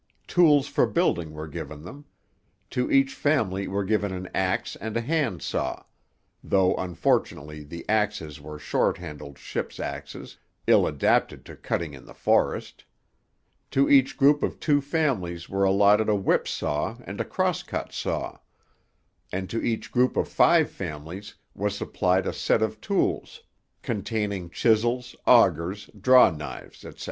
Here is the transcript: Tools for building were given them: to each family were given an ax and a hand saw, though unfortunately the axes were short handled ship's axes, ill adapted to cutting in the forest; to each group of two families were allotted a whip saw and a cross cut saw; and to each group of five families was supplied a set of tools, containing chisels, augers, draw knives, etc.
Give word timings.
Tools 0.25 0.67
for 0.67 0.87
building 0.87 1.31
were 1.31 1.47
given 1.47 1.83
them: 1.83 2.05
to 2.71 2.89
each 2.89 3.13
family 3.13 3.67
were 3.67 3.83
given 3.83 4.11
an 4.11 4.27
ax 4.33 4.75
and 4.77 4.97
a 4.97 5.01
hand 5.01 5.43
saw, 5.43 5.83
though 6.43 6.73
unfortunately 6.77 7.63
the 7.63 7.87
axes 7.87 8.41
were 8.41 8.57
short 8.57 8.97
handled 8.97 9.37
ship's 9.37 9.79
axes, 9.79 10.39
ill 10.65 10.87
adapted 10.87 11.45
to 11.45 11.55
cutting 11.55 11.93
in 11.93 12.03
the 12.05 12.15
forest; 12.15 12.83
to 13.69 13.87
each 13.87 14.17
group 14.17 14.41
of 14.41 14.59
two 14.59 14.81
families 14.81 15.47
were 15.47 15.65
allotted 15.65 16.09
a 16.09 16.15
whip 16.15 16.47
saw 16.47 16.97
and 17.05 17.21
a 17.21 17.23
cross 17.23 17.61
cut 17.61 17.93
saw; 17.93 18.39
and 19.31 19.51
to 19.51 19.61
each 19.63 19.91
group 19.91 20.17
of 20.17 20.27
five 20.27 20.71
families 20.71 21.35
was 21.53 21.77
supplied 21.77 22.25
a 22.25 22.33
set 22.33 22.63
of 22.63 22.81
tools, 22.81 23.43
containing 23.83 24.49
chisels, 24.49 25.15
augers, 25.27 25.91
draw 25.95 26.31
knives, 26.31 26.83
etc. 26.85 26.99